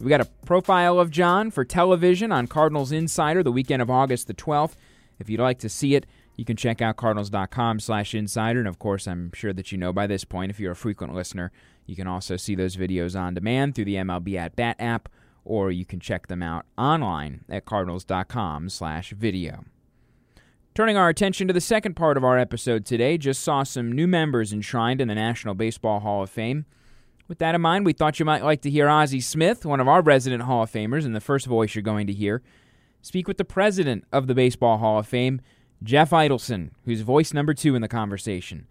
We 0.00 0.08
got 0.08 0.20
a 0.20 0.28
profile 0.44 0.98
of 0.98 1.12
John 1.12 1.52
for 1.52 1.64
television 1.64 2.32
on 2.32 2.48
Cardinals 2.48 2.90
Insider 2.90 3.44
the 3.44 3.52
weekend 3.52 3.80
of 3.80 3.88
August 3.88 4.26
the 4.26 4.34
12th. 4.34 4.72
If 5.20 5.30
you'd 5.30 5.38
like 5.38 5.60
to 5.60 5.68
see 5.68 5.94
it, 5.94 6.06
you 6.36 6.44
can 6.44 6.56
check 6.56 6.80
out 6.80 6.96
cardinals.com 6.96 7.80
slash 7.80 8.14
insider. 8.14 8.58
And 8.58 8.68
of 8.68 8.78
course, 8.78 9.06
I'm 9.06 9.32
sure 9.32 9.52
that 9.52 9.72
you 9.72 9.78
know 9.78 9.92
by 9.92 10.06
this 10.06 10.24
point, 10.24 10.50
if 10.50 10.58
you're 10.58 10.72
a 10.72 10.76
frequent 10.76 11.14
listener, 11.14 11.52
you 11.86 11.96
can 11.96 12.06
also 12.06 12.36
see 12.36 12.54
those 12.54 12.76
videos 12.76 13.18
on 13.18 13.34
demand 13.34 13.74
through 13.74 13.86
the 13.86 13.96
MLB 13.96 14.36
at 14.36 14.56
Bat 14.56 14.76
app, 14.78 15.08
or 15.44 15.70
you 15.70 15.84
can 15.84 16.00
check 16.00 16.28
them 16.28 16.42
out 16.42 16.66
online 16.78 17.44
at 17.48 17.64
cardinals.com 17.64 18.68
slash 18.68 19.10
video. 19.10 19.64
Turning 20.74 20.96
our 20.96 21.10
attention 21.10 21.46
to 21.48 21.52
the 21.52 21.60
second 21.60 21.96
part 21.96 22.16
of 22.16 22.24
our 22.24 22.38
episode 22.38 22.86
today, 22.86 23.18
just 23.18 23.42
saw 23.42 23.62
some 23.62 23.92
new 23.92 24.06
members 24.06 24.54
enshrined 24.54 25.02
in 25.02 25.08
the 25.08 25.14
National 25.14 25.54
Baseball 25.54 26.00
Hall 26.00 26.22
of 26.22 26.30
Fame. 26.30 26.64
With 27.28 27.38
that 27.40 27.54
in 27.54 27.60
mind, 27.60 27.84
we 27.84 27.92
thought 27.92 28.18
you 28.18 28.24
might 28.24 28.42
like 28.42 28.62
to 28.62 28.70
hear 28.70 28.88
Ozzie 28.88 29.20
Smith, 29.20 29.66
one 29.66 29.80
of 29.80 29.88
our 29.88 30.00
resident 30.00 30.44
Hall 30.44 30.62
of 30.62 30.72
Famers, 30.72 31.04
and 31.04 31.14
the 31.14 31.20
first 31.20 31.46
voice 31.46 31.74
you're 31.74 31.82
going 31.82 32.06
to 32.06 32.12
hear, 32.14 32.42
speak 33.02 33.28
with 33.28 33.36
the 33.36 33.44
president 33.44 34.04
of 34.12 34.28
the 34.28 34.34
Baseball 34.34 34.78
Hall 34.78 34.98
of 34.98 35.06
Fame, 35.06 35.42
Jeff 35.82 36.10
Idelson, 36.10 36.70
who's 36.84 37.00
voice 37.00 37.32
number 37.32 37.54
two 37.54 37.74
in 37.74 37.82
the 37.82 37.88
conversation. 37.88 38.66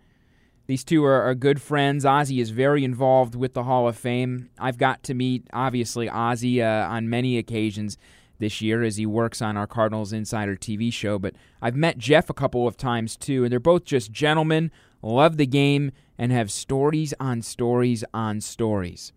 These 0.68 0.84
two 0.84 1.03
are, 1.03 1.22
are 1.24 1.36
good 1.36 1.62
friends. 1.62 2.06
Ozzie 2.06 2.39
is 2.39 2.51
very 2.51 2.84
involved 2.84 3.36
with 3.36 3.53
the 3.53 3.63
Hall 3.63 3.88
of 3.88 3.98
Fame. 3.98 4.50
I've 4.58 4.77
got 4.77 5.03
to 5.03 5.13
meet, 5.13 5.48
obviously, 5.51 6.08
Ozzie 6.08 6.62
uh, 6.62 6.88
on 6.88 7.10
many 7.10 7.38
occasions 7.38 7.98
this 8.39 8.62
year 8.62 8.82
as 8.82 8.98
he 8.98 9.06
works 9.06 9.41
on 9.41 9.58
our 9.58 9.68
Cardinals 9.68 10.13
Insider 10.13 10.56
TV 10.56 10.91
show. 10.91 11.20
But 11.20 11.36
I've 11.62 11.75
met 11.75 11.98
Jeff 11.98 12.30
a 12.30 12.34
couple 12.34 12.68
of 12.68 12.77
times 12.77 13.18
too, 13.18 13.44
and 13.44 13.51
they're 13.51 13.60
both 13.60 13.84
just 13.84 14.12
gentlemen, 14.12 14.72
love 15.01 15.38
the 15.38 15.46
game, 15.46 15.91
and 16.18 16.32
have 16.32 16.51
stories 16.51 17.13
on 17.20 17.41
stories 17.41 18.03
on 18.13 18.39
stories. 18.41 19.12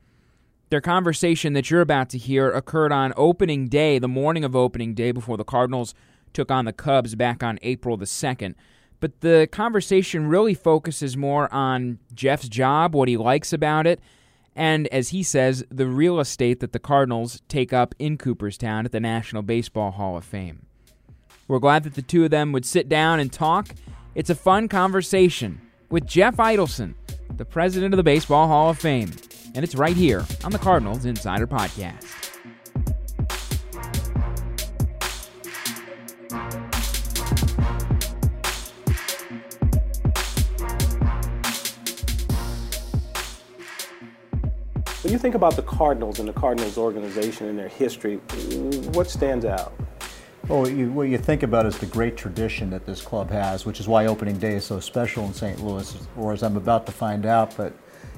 Their 0.70 0.80
conversation 0.80 1.52
that 1.52 1.70
you're 1.70 1.80
about 1.80 2.08
to 2.10 2.18
hear 2.18 2.50
occurred 2.50 2.90
on 2.90 3.12
opening 3.16 3.68
day, 3.68 3.98
the 3.98 4.08
morning 4.08 4.44
of 4.44 4.56
opening 4.56 4.94
day, 4.94 5.12
before 5.12 5.36
the 5.36 5.44
Cardinals 5.44 5.94
took 6.34 6.50
on 6.50 6.64
the 6.64 6.72
Cubs 6.72 7.14
back 7.14 7.42
on 7.42 7.58
April 7.62 7.96
the 7.96 8.04
2nd. 8.04 8.54
But 9.00 9.20
the 9.20 9.48
conversation 9.50 10.28
really 10.28 10.54
focuses 10.54 11.16
more 11.16 11.52
on 11.52 11.98
Jeff's 12.14 12.48
job, 12.48 12.94
what 12.94 13.08
he 13.08 13.16
likes 13.16 13.52
about 13.52 13.86
it, 13.86 14.00
and 14.56 14.86
as 14.88 15.08
he 15.08 15.22
says, 15.22 15.64
the 15.70 15.86
real 15.86 16.20
estate 16.20 16.60
that 16.60 16.72
the 16.72 16.78
Cardinals 16.78 17.42
take 17.48 17.72
up 17.72 17.94
in 17.98 18.16
Cooperstown 18.16 18.84
at 18.84 18.92
the 18.92 19.00
National 19.00 19.42
Baseball 19.42 19.90
Hall 19.90 20.16
of 20.16 20.24
Fame. 20.24 20.66
We're 21.48 21.58
glad 21.58 21.82
that 21.84 21.94
the 21.94 22.02
two 22.02 22.24
of 22.24 22.30
them 22.30 22.52
would 22.52 22.64
sit 22.64 22.88
down 22.88 23.20
and 23.20 23.32
talk. 23.32 23.74
It's 24.14 24.30
a 24.30 24.34
fun 24.34 24.68
conversation 24.68 25.60
with 25.90 26.06
Jeff 26.06 26.36
Idelson, 26.36 26.94
the 27.36 27.44
president 27.44 27.92
of 27.92 27.96
the 27.96 28.04
Baseball 28.04 28.46
Hall 28.46 28.70
of 28.70 28.78
Fame, 28.78 29.10
and 29.54 29.64
it's 29.64 29.74
right 29.74 29.96
here 29.96 30.24
on 30.44 30.52
the 30.52 30.58
Cardinals 30.58 31.04
Insider 31.04 31.46
Podcast. 31.46 32.33
You 45.14 45.18
think 45.18 45.36
about 45.36 45.54
the 45.54 45.62
Cardinals 45.62 46.18
and 46.18 46.28
the 46.28 46.32
Cardinals 46.32 46.76
organization 46.76 47.46
and 47.46 47.56
their 47.56 47.68
history, 47.68 48.16
what 48.94 49.08
stands 49.08 49.44
out? 49.44 49.72
Well, 50.48 50.62
what 50.62 50.72
you, 50.72 50.90
what 50.90 51.04
you 51.04 51.18
think 51.18 51.44
about 51.44 51.66
is 51.66 51.78
the 51.78 51.86
great 51.86 52.16
tradition 52.16 52.68
that 52.70 52.84
this 52.84 53.00
club 53.00 53.30
has, 53.30 53.64
which 53.64 53.78
is 53.78 53.86
why 53.86 54.06
opening 54.06 54.38
day 54.38 54.54
is 54.54 54.64
so 54.64 54.80
special 54.80 55.24
in 55.24 55.32
St. 55.32 55.62
Louis, 55.62 55.96
or 56.16 56.32
as 56.32 56.42
I'm 56.42 56.56
about 56.56 56.84
to 56.86 56.92
find 56.92 57.26
out. 57.26 57.56
But, 57.56 57.72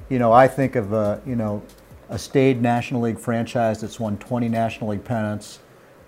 you 0.09 0.17
know, 0.17 0.33
I 0.33 0.47
think 0.47 0.75
of, 0.75 0.91
uh, 0.91 1.19
you 1.23 1.35
know, 1.35 1.61
a 2.09 2.17
staid 2.17 2.63
National 2.63 3.01
League 3.01 3.19
franchise 3.19 3.79
that's 3.79 3.99
won 3.99 4.17
20 4.17 4.49
National 4.49 4.89
League 4.89 5.03
pennants, 5.03 5.59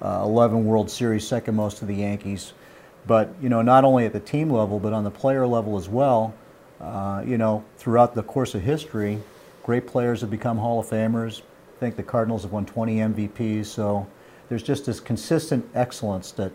uh, 0.02 0.24
11 0.24 0.66
World 0.66 0.90
Series, 0.90 1.26
second 1.26 1.56
most 1.56 1.78
to 1.78 1.86
the 1.86 1.96
Yankees. 1.96 2.54
But, 3.06 3.32
you 3.40 3.50
know, 3.50 3.62
not 3.62 3.86
only 3.86 4.06
at 4.06 4.14
the 4.14 4.20
team 4.20 4.50
level, 4.50 4.80
but 4.80 4.92
on 4.92 5.04
the 5.04 5.12
player 5.12 5.46
level 5.46 5.78
as 5.78 5.88
well, 5.88 6.34
uh, 6.82 7.24
you 7.24 7.38
know, 7.38 7.64
throughout 7.78 8.16
the 8.16 8.24
course 8.24 8.56
of 8.56 8.64
history, 8.64 9.20
Great 9.70 9.86
players 9.86 10.22
have 10.22 10.32
become 10.32 10.58
Hall 10.58 10.80
of 10.80 10.88
Famers. 10.88 11.42
I 11.42 11.80
think 11.80 11.96
the 11.96 12.02
Cardinals 12.02 12.42
have 12.42 12.52
won 12.52 12.66
20 12.66 12.96
MVPs. 12.96 13.68
So 13.68 14.08
there's 14.48 14.64
just 14.64 14.88
this 14.88 15.00
consistent 15.00 15.64
excellence 15.76 16.32
that 16.32 16.52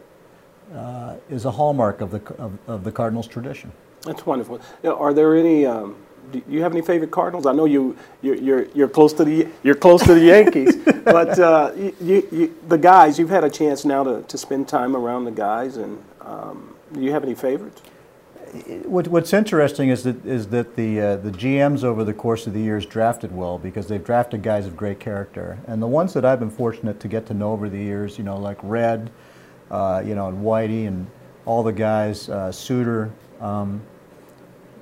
uh, 0.75 1.14
is 1.30 1.44
a 1.44 1.50
hallmark 1.52 2.00
of 2.00 2.11
the 2.11 2.21
of, 2.38 2.59
of, 2.66 2.83
the 2.83 2.90
Cardinals 2.90 3.28
tradition. 3.28 3.71
That's 4.00 4.26
wonderful. 4.26 4.61
Are 4.83 5.14
there 5.14 5.37
any? 5.37 5.64
Um, 5.64 5.94
do 6.33 6.42
you 6.49 6.61
have 6.62 6.73
any 6.73 6.83
favorite 6.83 7.12
Cardinals? 7.12 7.47
I 7.47 7.52
know 7.52 7.66
you 7.66 7.97
you're 8.21 8.35
you're, 8.35 8.66
you're 8.75 8.88
close 8.88 9.12
to 9.12 9.25
the 9.25 9.47
you're 9.62 9.76
close 9.76 10.02
to 10.02 10.14
the 10.14 10.21
Yankees, 10.21 10.75
but 11.04 11.38
uh, 11.38 11.71
you, 11.76 12.26
you, 12.33 12.56
the 12.66 12.78
guys 12.78 13.16
you've 13.16 13.30
had 13.30 13.44
a 13.44 13.50
chance 13.50 13.85
now 13.85 14.02
to, 14.02 14.23
to 14.23 14.37
spend 14.37 14.66
time 14.66 14.97
around 14.97 15.25
the 15.25 15.30
guys, 15.30 15.76
and 15.76 16.02
um, 16.21 16.75
do 16.92 17.00
you 17.00 17.12
have 17.12 17.23
any 17.23 17.37
favorites? 17.37 17.80
What, 18.84 19.08
what's 19.08 19.32
interesting 19.32 19.88
is 19.88 20.04
that 20.04 20.25
is 20.25 20.46
that 20.49 20.76
the 20.76 21.00
uh, 21.00 21.16
the 21.16 21.32
GMs 21.32 21.82
over 21.82 22.04
the 22.04 22.14
course 22.14 22.46
of 22.46 22.52
the 22.52 22.61
years 22.61 22.87
drafted 22.87 23.34
well 23.34 23.58
because 23.58 23.88
they've 23.88 24.04
drafted 24.04 24.44
guys 24.44 24.64
of 24.64 24.76
great 24.76 25.00
character, 25.00 25.58
and 25.66 25.82
the 25.82 25.88
ones 25.88 26.12
that 26.12 26.25
I've 26.25 26.38
been 26.38 26.50
fortunate 26.50 27.00
to 27.00 27.08
get 27.08 27.26
to 27.26 27.34
know 27.34 27.50
over 27.50 27.68
the 27.68 27.78
years, 27.78 28.16
you 28.16 28.23
know, 28.23 28.38
like 28.38 28.58
Red, 28.62 29.11
uh, 29.73 30.04
you 30.06 30.14
know, 30.14 30.28
and 30.28 30.38
Whitey, 30.38 30.87
and 30.87 31.08
all 31.46 31.64
the 31.64 31.73
guys, 31.73 32.28
uh, 32.28 32.52
Sutter, 32.52 33.11
um, 33.40 33.82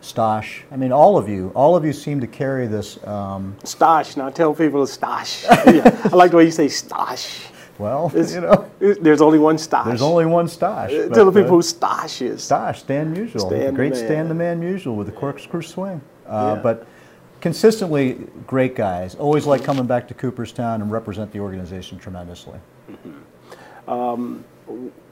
Stosh. 0.03 0.63
I 0.71 0.77
mean, 0.77 0.93
all 0.93 1.17
of 1.17 1.29
you, 1.29 1.51
all 1.55 1.75
of 1.75 1.85
you 1.85 1.95
seem 1.95 2.21
to 2.21 2.27
carry 2.27 2.67
this. 2.67 3.03
Um, 3.07 3.57
Stosh. 3.65 4.19
Now 4.19 4.29
tell 4.29 4.55
people 4.55 4.85
Stosh. 4.85 5.45
yeah, 5.73 6.11
I 6.13 6.15
like 6.15 6.33
the 6.33 6.37
way 6.37 6.45
you 6.45 6.51
say 6.51 6.67
Stosh. 6.67 7.52
Well, 7.79 8.13
it's, 8.15 8.35
you 8.35 8.43
know, 8.43 8.71
there's 8.79 9.21
only 9.21 9.39
one 9.39 9.57
Stosh. 9.57 9.87
There's 9.87 10.03
only 10.03 10.27
one 10.27 10.47
Stosh. 10.47 11.11
Uh, 11.11 11.15
tell 11.15 11.31
the 11.31 11.41
people 11.41 11.57
who 11.57 11.63
Stosh 11.63 12.23
is. 12.23 12.43
Stosh, 12.43 12.77
Stan 12.77 13.15
Musial, 13.15 13.41
Stan 13.41 13.67
the 13.67 13.73
great 13.73 13.95
the 13.95 13.99
Stan 13.99 14.29
the 14.29 14.35
Man 14.35 14.61
Musial 14.61 14.95
with 14.95 15.07
the 15.07 15.13
corkscrew 15.13 15.63
swing. 15.63 16.01
Uh, 16.27 16.55
yeah. 16.57 16.63
But 16.63 16.87
consistently 17.41 18.19
great 18.47 18.75
guys. 18.75 19.15
Always 19.15 19.47
like 19.47 19.65
coming 19.65 19.87
back 19.87 20.09
to 20.09 20.15
Cooperstown 20.15 20.83
and 20.83 20.91
represent 20.91 21.33
the 21.33 21.41
organization 21.41 21.99
tremendously. 21.99 22.59
Mm-hmm. 22.91 23.91
Um, 23.91 24.45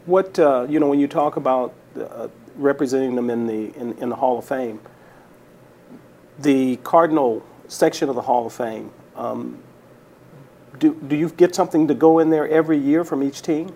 what 0.07 0.39
uh, 0.39 0.67
you 0.69 0.81
know 0.81 0.89
when 0.89 1.01
you 1.01 1.09
talk 1.09 1.37
about 1.37 1.75
uh, 1.99 2.29
representing 2.57 3.15
them 3.17 3.31
in 3.31 3.47
the 3.47 3.77
in, 3.77 3.99
in, 3.99 4.09
the 4.09 4.17
Hall 4.17 4.39
of 4.39 4.45
Fame, 4.45 4.81
the 6.39 6.77
Cardinal 6.77 7.45
section 7.69 8.09
of 8.09 8.15
the 8.15 8.23
Hall 8.23 8.47
of 8.47 8.53
Fame. 8.53 8.91
Um, 9.17 9.59
do, 10.79 10.95
do 10.95 11.17
you 11.17 11.29
get 11.31 11.55
something 11.55 11.89
to 11.89 11.95
go 11.95 12.19
in 12.19 12.31
there 12.31 12.49
every 12.49 12.79
year 12.79 13.05
from 13.05 13.23
each 13.23 13.43
team? 13.43 13.75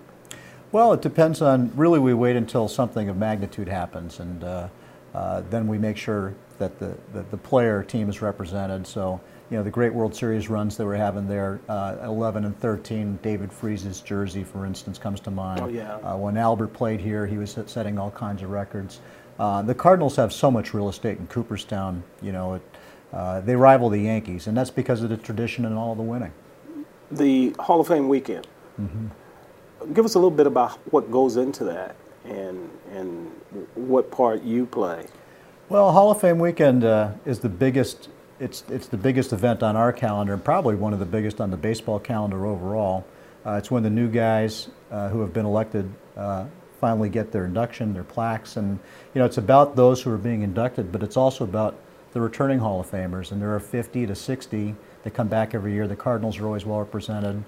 Well, 0.71 0.93
it 0.93 1.01
depends 1.01 1.41
on, 1.41 1.71
really, 1.75 1.99
we 1.99 2.13
wait 2.13 2.35
until 2.35 2.67
something 2.67 3.07
of 3.07 3.17
magnitude 3.17 3.69
happens, 3.69 4.19
and 4.19 4.43
uh, 4.43 4.67
uh, 5.13 5.41
then 5.49 5.67
we 5.67 5.77
make 5.77 5.95
sure 5.95 6.35
that 6.57 6.79
the, 6.79 6.95
that 7.13 7.31
the 7.31 7.37
player 7.37 7.83
team 7.83 8.09
is 8.09 8.21
represented. 8.21 8.85
So, 8.85 9.21
you 9.49 9.57
know, 9.57 9.63
the 9.63 9.69
great 9.69 9.93
World 9.93 10.15
Series 10.15 10.49
runs 10.49 10.75
that 10.77 10.85
we're 10.85 10.95
having 10.95 11.27
there, 11.27 11.61
uh, 11.69 11.97
11 12.03 12.45
and 12.45 12.59
13, 12.59 13.19
David 13.21 13.53
Freese's 13.53 14.01
jersey, 14.01 14.43
for 14.43 14.65
instance, 14.65 14.97
comes 14.97 15.19
to 15.21 15.31
mind. 15.31 15.61
Oh, 15.61 15.67
yeah. 15.67 15.95
Uh, 15.97 16.17
when 16.17 16.35
Albert 16.37 16.73
played 16.73 16.99
here, 16.99 17.25
he 17.25 17.37
was 17.37 17.57
setting 17.67 17.97
all 17.97 18.11
kinds 18.11 18.41
of 18.41 18.49
records. 18.49 18.99
Uh, 19.37 19.61
the 19.61 19.75
Cardinals 19.75 20.15
have 20.15 20.33
so 20.33 20.49
much 20.49 20.73
real 20.73 20.89
estate 20.89 21.19
in 21.19 21.27
Cooperstown, 21.27 22.03
you 22.21 22.31
know, 22.31 22.55
it, 22.55 22.61
uh, 23.13 23.39
they 23.41 23.55
rival 23.55 23.89
the 23.89 23.99
Yankees, 23.99 24.47
and 24.47 24.57
that's 24.57 24.71
because 24.71 25.03
of 25.03 25.09
the 25.09 25.17
tradition 25.17 25.65
and 25.65 25.75
all 25.77 25.95
the 25.95 26.03
winning 26.03 26.33
the 27.11 27.55
Hall 27.59 27.79
of 27.79 27.87
Fame 27.87 28.07
weekend. 28.07 28.47
Mm-hmm. 28.79 29.93
Give 29.93 30.05
us 30.05 30.15
a 30.15 30.17
little 30.17 30.31
bit 30.31 30.47
about 30.47 30.77
what 30.91 31.11
goes 31.11 31.37
into 31.37 31.63
that 31.65 31.95
and 32.23 32.69
and 32.91 33.31
what 33.75 34.11
part 34.11 34.43
you 34.43 34.65
play. 34.65 35.05
Well, 35.69 35.91
Hall 35.91 36.11
of 36.11 36.21
Fame 36.21 36.39
weekend 36.39 36.83
uh, 36.83 37.11
is 37.25 37.39
the 37.39 37.49
biggest. 37.49 38.09
It's 38.39 38.63
it's 38.69 38.87
the 38.87 38.97
biggest 38.97 39.33
event 39.33 39.63
on 39.63 39.75
our 39.75 39.93
calendar, 39.93 40.33
and 40.33 40.43
probably 40.43 40.75
one 40.75 40.93
of 40.93 40.99
the 40.99 41.05
biggest 41.05 41.39
on 41.39 41.51
the 41.51 41.57
baseball 41.57 41.99
calendar 41.99 42.45
overall. 42.45 43.05
Uh, 43.45 43.53
it's 43.53 43.69
when 43.69 43.83
the 43.83 43.89
new 43.89 44.09
guys 44.09 44.69
uh, 44.91 45.09
who 45.09 45.21
have 45.21 45.31
been 45.31 45.45
elected 45.45 45.89
uh, 46.17 46.45
finally 46.81 47.09
get 47.09 47.31
their 47.31 47.45
induction, 47.45 47.93
their 47.93 48.03
plaques, 48.03 48.57
and 48.57 48.79
you 49.13 49.19
know 49.19 49.25
it's 49.25 49.37
about 49.37 49.75
those 49.75 50.01
who 50.01 50.11
are 50.11 50.17
being 50.17 50.41
inducted, 50.41 50.91
but 50.91 51.03
it's 51.03 51.17
also 51.17 51.43
about 51.43 51.75
the 52.13 52.21
returning 52.21 52.59
Hall 52.59 52.79
of 52.79 52.89
Famers, 52.89 53.31
and 53.31 53.41
there 53.41 53.53
are 53.53 53.59
50 53.59 54.07
to 54.07 54.15
60 54.15 54.75
they 55.05 55.11
come 55.11 55.27
back 55.27 55.53
every 55.53 55.71
year. 55.71 55.87
The 55.87 55.95
Cardinals 55.95 56.39
are 56.39 56.45
always 56.47 56.65
well 56.65 56.79
represented. 56.79 57.41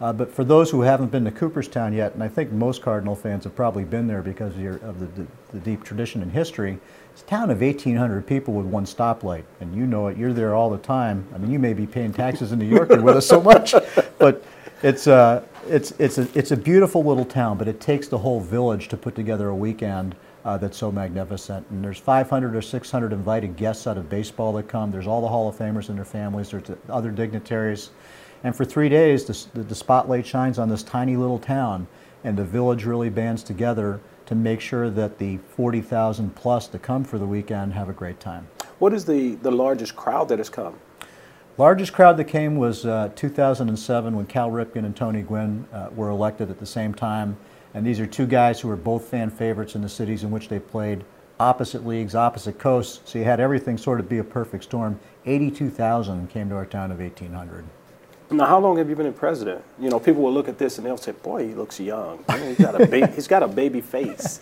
Uh, 0.00 0.12
but 0.14 0.32
for 0.32 0.44
those 0.44 0.70
who 0.70 0.80
haven't 0.80 1.10
been 1.10 1.24
to 1.24 1.30
Cooperstown 1.30 1.92
yet, 1.92 2.14
and 2.14 2.22
I 2.22 2.28
think 2.28 2.52
most 2.52 2.80
Cardinal 2.80 3.14
fans 3.14 3.44
have 3.44 3.54
probably 3.54 3.84
been 3.84 4.06
there 4.06 4.22
because 4.22 4.54
of, 4.54 4.60
your, 4.60 4.76
of 4.76 5.00
the, 5.00 5.06
the, 5.06 5.26
the, 5.52 5.58
deep 5.58 5.84
tradition 5.84 6.22
and 6.22 6.32
history, 6.32 6.78
it's 7.12 7.20
a 7.20 7.26
town 7.26 7.50
of 7.50 7.60
1,800 7.60 8.26
people 8.26 8.54
with 8.54 8.64
one 8.64 8.86
stoplight, 8.86 9.42
and 9.60 9.74
you 9.74 9.86
know 9.86 10.06
it. 10.06 10.16
You're 10.16 10.32
there 10.32 10.54
all 10.54 10.70
the 10.70 10.78
time. 10.78 11.26
I 11.34 11.38
mean, 11.38 11.50
you 11.50 11.58
may 11.58 11.74
be 11.74 11.86
paying 11.86 12.14
taxes 12.14 12.52
in 12.52 12.60
New 12.60 12.64
York 12.64 12.88
with 12.88 13.16
us 13.16 13.26
so 13.26 13.42
much, 13.42 13.74
but 14.18 14.42
it's 14.82 15.06
uh, 15.06 15.44
it's 15.68 15.90
it's 15.98 16.16
a 16.16 16.26
it's 16.34 16.52
a 16.52 16.56
beautiful 16.56 17.04
little 17.04 17.26
town. 17.26 17.58
But 17.58 17.68
it 17.68 17.80
takes 17.80 18.08
the 18.08 18.18
whole 18.18 18.40
village 18.40 18.88
to 18.88 18.96
put 18.96 19.14
together 19.14 19.48
a 19.48 19.54
weekend 19.54 20.14
uh, 20.44 20.56
that's 20.56 20.76
so 20.78 20.90
magnificent. 20.90 21.66
And 21.70 21.84
there's 21.84 21.98
500 21.98 22.56
or 22.56 22.62
600 22.62 23.12
invited 23.12 23.56
guests 23.56 23.86
out 23.86 23.98
of 23.98 24.08
baseball 24.08 24.52
that 24.54 24.68
come. 24.68 24.90
There's 24.90 25.06
all 25.06 25.20
the 25.20 25.28
Hall 25.28 25.48
of 25.48 25.56
Famers 25.56 25.88
and 25.88 25.98
their 25.98 26.04
families. 26.04 26.50
There's 26.50 26.70
other 26.88 27.10
dignitaries. 27.10 27.90
And 28.42 28.56
for 28.56 28.64
three 28.64 28.88
days, 28.88 29.24
the, 29.24 29.62
the 29.62 29.74
spotlight 29.74 30.26
shines 30.26 30.58
on 30.58 30.68
this 30.68 30.82
tiny 30.82 31.16
little 31.16 31.38
town, 31.38 31.86
and 32.24 32.36
the 32.36 32.44
village 32.44 32.84
really 32.84 33.10
bands 33.10 33.42
together 33.42 34.00
to 34.26 34.34
make 34.34 34.60
sure 34.60 34.88
that 34.88 35.18
the 35.18 35.38
40,000 35.56 36.34
plus 36.34 36.68
that 36.68 36.82
come 36.82 37.04
for 37.04 37.18
the 37.18 37.26
weekend 37.26 37.74
have 37.74 37.88
a 37.88 37.92
great 37.92 38.20
time. 38.20 38.48
What 38.78 38.94
is 38.94 39.04
the, 39.04 39.34
the 39.36 39.50
largest 39.50 39.94
crowd 39.94 40.28
that 40.28 40.38
has 40.38 40.48
come? 40.48 40.78
Largest 41.58 41.92
crowd 41.92 42.16
that 42.16 42.24
came 42.24 42.56
was 42.56 42.86
uh, 42.86 43.10
2007 43.14 44.16
when 44.16 44.24
Cal 44.24 44.50
Ripken 44.50 44.86
and 44.86 44.96
Tony 44.96 45.20
Gwynn 45.20 45.66
uh, 45.72 45.88
were 45.94 46.08
elected 46.08 46.48
at 46.48 46.58
the 46.58 46.64
same 46.64 46.94
time 46.94 47.36
and 47.74 47.86
these 47.86 48.00
are 48.00 48.06
two 48.06 48.26
guys 48.26 48.60
who 48.60 48.68
were 48.68 48.76
both 48.76 49.04
fan 49.04 49.30
favorites 49.30 49.74
in 49.74 49.82
the 49.82 49.88
cities 49.88 50.24
in 50.24 50.30
which 50.30 50.48
they 50.48 50.58
played, 50.58 51.04
opposite 51.38 51.86
leagues, 51.86 52.14
opposite 52.14 52.58
coasts. 52.58 53.00
So 53.10 53.18
you 53.18 53.24
had 53.24 53.40
everything 53.40 53.78
sort 53.78 54.00
of 54.00 54.08
be 54.08 54.18
a 54.18 54.24
perfect 54.24 54.64
storm. 54.64 54.98
82,000 55.26 56.28
came 56.30 56.48
to 56.48 56.56
our 56.56 56.66
town 56.66 56.90
of 56.90 56.98
1800. 57.00 57.64
Now, 58.32 58.46
how 58.46 58.60
long 58.60 58.78
have 58.78 58.88
you 58.88 58.94
been 58.94 59.06
in 59.06 59.12
president? 59.12 59.62
You 59.78 59.90
know, 59.90 59.98
people 59.98 60.22
will 60.22 60.32
look 60.32 60.48
at 60.48 60.56
this 60.56 60.78
and 60.78 60.86
they'll 60.86 60.96
say, 60.96 61.10
"Boy, 61.10 61.48
he 61.48 61.54
looks 61.54 61.80
young. 61.80 62.24
he's 62.38 62.58
got 62.58 62.80
a 62.80 62.86
ba- 62.86 63.06
he's 63.14 63.26
got 63.26 63.42
a 63.42 63.48
baby 63.48 63.80
face." 63.80 64.40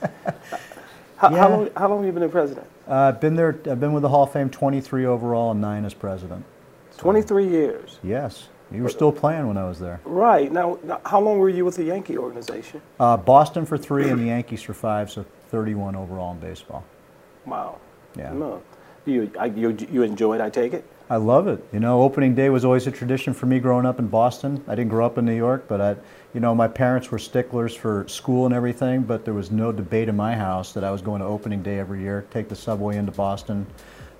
How, 1.16 1.30
Yeah. 1.30 1.38
how 1.38 1.48
long? 1.48 1.70
How 1.74 1.88
long 1.88 1.98
have 1.98 2.06
you 2.06 2.12
been 2.12 2.22
the 2.22 2.28
president? 2.28 2.66
Uh, 2.86 2.94
I've 2.94 3.20
been 3.20 3.34
there. 3.34 3.58
I've 3.64 3.80
been 3.80 3.94
with 3.94 4.02
the 4.02 4.10
Hall 4.10 4.24
of 4.24 4.32
Fame 4.32 4.50
23 4.50 5.06
overall 5.06 5.52
and 5.52 5.60
nine 5.62 5.86
as 5.86 5.94
president. 5.94 6.44
Twenty-three 6.98 7.48
years. 7.48 7.98
Yes, 8.02 8.48
you 8.70 8.82
were 8.82 8.88
still 8.88 9.12
playing 9.12 9.46
when 9.46 9.56
I 9.56 9.64
was 9.64 9.78
there. 9.78 10.00
Right 10.04 10.52
now, 10.52 10.78
now, 10.82 11.00
how 11.04 11.20
long 11.20 11.38
were 11.38 11.48
you 11.48 11.64
with 11.64 11.76
the 11.76 11.84
Yankee 11.84 12.18
organization? 12.18 12.82
Uh, 13.00 13.16
Boston 13.16 13.64
for 13.64 13.78
three 13.78 14.10
and 14.10 14.20
the 14.20 14.26
Yankees 14.26 14.62
for 14.62 14.74
five, 14.74 15.10
so 15.10 15.24
31 15.48 15.96
overall 15.96 16.32
in 16.32 16.38
baseball. 16.38 16.84
Wow. 17.46 17.78
Yeah. 18.16 18.32
No. 18.32 18.62
You, 19.06 19.30
I, 19.38 19.46
you, 19.46 19.76
you 19.90 20.02
enjoyed, 20.02 20.40
I 20.40 20.50
take 20.50 20.74
it? 20.74 20.84
I 21.10 21.16
love 21.16 21.48
it. 21.48 21.64
You 21.72 21.80
know, 21.80 22.02
opening 22.02 22.34
day 22.34 22.50
was 22.50 22.66
always 22.66 22.86
a 22.86 22.90
tradition 22.90 23.32
for 23.32 23.46
me 23.46 23.58
growing 23.60 23.86
up 23.86 23.98
in 23.98 24.08
Boston. 24.08 24.62
I 24.68 24.74
didn't 24.74 24.90
grow 24.90 25.06
up 25.06 25.16
in 25.16 25.24
New 25.24 25.34
York, 25.34 25.64
but 25.66 25.80
I, 25.80 25.96
you 26.34 26.40
know, 26.40 26.54
my 26.54 26.68
parents 26.68 27.10
were 27.10 27.18
sticklers 27.18 27.74
for 27.74 28.06
school 28.08 28.44
and 28.44 28.54
everything, 28.54 29.02
but 29.02 29.24
there 29.24 29.32
was 29.32 29.50
no 29.50 29.72
debate 29.72 30.10
in 30.10 30.16
my 30.16 30.34
house 30.34 30.72
that 30.74 30.84
I 30.84 30.90
was 30.90 31.00
going 31.00 31.20
to 31.20 31.26
opening 31.26 31.62
day 31.62 31.78
every 31.78 32.02
year, 32.02 32.26
take 32.30 32.50
the 32.50 32.56
subway 32.56 32.98
into 32.98 33.12
Boston. 33.12 33.66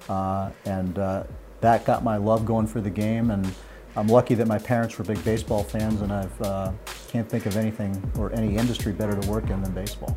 Uh, 0.09 0.50
and 0.64 0.99
uh, 0.99 1.25
that 1.61 1.85
got 1.85 2.02
my 2.02 2.17
love 2.17 2.47
going 2.47 2.67
for 2.67 2.81
the 2.81 2.88
game. 2.88 3.31
And 3.31 3.52
I'm 3.97 4.07
lucky 4.07 4.35
that 4.35 4.47
my 4.47 4.59
parents 4.59 4.97
were 4.99 5.04
big 5.04 5.23
baseball 5.25 5.64
fans, 5.64 6.02
and 6.02 6.12
I 6.12 6.28
uh, 6.40 6.73
can't 7.09 7.28
think 7.28 7.47
of 7.47 7.57
anything 7.57 8.00
or 8.18 8.33
any 8.33 8.57
industry 8.57 8.92
better 8.92 9.18
to 9.18 9.28
work 9.28 9.50
in 9.50 9.62
than 9.62 9.73
baseball. 9.73 10.16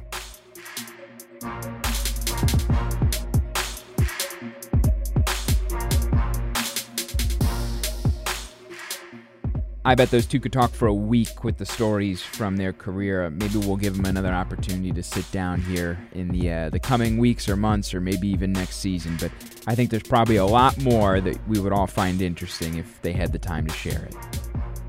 I 9.84 9.96
bet 9.96 10.12
those 10.12 10.28
two 10.28 10.40
could 10.40 10.54
talk 10.54 10.72
for 10.72 10.88
a 10.88 10.94
week 10.94 11.44
with 11.44 11.58
the 11.58 11.66
stories 11.66 12.22
from 12.22 12.56
their 12.56 12.72
career. 12.72 13.28
Maybe 13.32 13.58
we'll 13.58 13.78
give 13.78 13.98
them 13.98 14.06
another 14.06 14.32
opportunity 14.32 14.92
to 14.92 15.02
sit 15.02 15.30
down 15.32 15.60
here 15.60 15.98
in 16.12 16.28
the 16.28 16.52
uh, 16.52 16.70
the 16.70 16.80
coming 16.80 17.18
weeks 17.18 17.50
or 17.50 17.56
months, 17.56 17.92
or 17.94 18.00
maybe 18.00 18.28
even 18.28 18.54
next 18.54 18.76
season. 18.76 19.18
But 19.20 19.32
I 19.66 19.74
think 19.74 19.90
there's 19.90 20.04
probably 20.04 20.36
a 20.36 20.46
lot 20.46 20.78
more 20.80 21.20
that 21.20 21.48
we 21.48 21.60
would 21.60 21.74
all 21.74 21.88
find 21.88 22.22
interesting 22.22 22.78
if 22.78 23.02
they 23.02 23.12
had 23.12 23.32
the 23.32 23.40
time 23.40 23.66
to 23.66 23.74
share 23.74 24.06
it. 24.06 24.16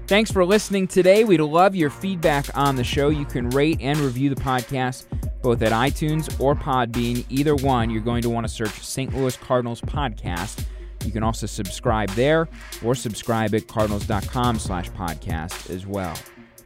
Thanks 0.09 0.31
for 0.31 0.45
listening 0.45 0.89
today. 0.89 1.25
We'd 1.25 1.41
love 1.41 1.75
your 1.75 1.89
feedback 1.89 2.55
on 2.55 2.77
the 2.77 2.85
show. 2.85 3.09
You 3.09 3.25
can 3.25 3.49
rate 3.49 3.79
and 3.81 3.99
review 3.99 4.29
the 4.29 4.41
podcast 4.41 5.07
both 5.41 5.63
at 5.63 5.73
iTunes 5.73 6.39
or 6.39 6.55
Podbean. 6.55 7.25
Either 7.31 7.57
one, 7.57 7.89
you're 7.89 8.03
going 8.03 8.21
to 8.23 8.31
want 8.31 8.47
to 8.47 8.53
search 8.53 8.79
St. 8.85 9.15
Louis 9.17 9.37
Cardinals 9.39 9.81
Podcast. 9.81 10.65
You 11.05 11.13
can 11.13 11.23
also 11.23 11.47
subscribe 11.47 12.11
there 12.11 12.49
or 12.85 12.95
subscribe 12.95 13.55
at 13.55 13.67
cardinals.com 13.69 14.59
slash 14.59 14.91
podcast 14.91 15.71
as 15.71 15.87
well. 15.87 16.15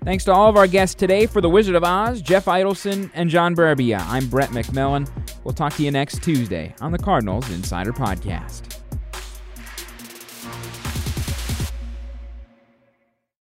Thanks 0.04 0.24
to 0.24 0.32
all 0.32 0.48
of 0.48 0.56
our 0.56 0.68
guests 0.68 0.94
today 0.94 1.26
for 1.26 1.40
The 1.40 1.50
Wizard 1.50 1.74
of 1.74 1.82
Oz, 1.82 2.22
Jeff 2.22 2.44
Idelson, 2.44 3.10
and 3.14 3.28
John 3.28 3.56
Brebbia. 3.56 4.00
I'm 4.06 4.28
Brett 4.28 4.50
McMillan. 4.50 5.10
We'll 5.42 5.54
talk 5.54 5.74
to 5.74 5.82
you 5.82 5.90
next 5.90 6.22
Tuesday 6.22 6.74
on 6.80 6.92
the 6.92 6.98
Cardinals 6.98 7.50
Insider 7.50 7.92
Podcast. 7.92 8.75